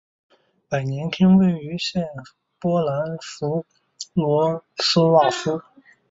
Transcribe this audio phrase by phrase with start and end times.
[0.67, 2.09] 百年厅位于现
[2.57, 3.63] 波兰弗
[4.15, 5.61] 罗茨瓦夫。